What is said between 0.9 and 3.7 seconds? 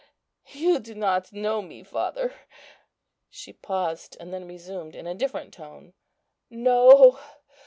not know me, father!" She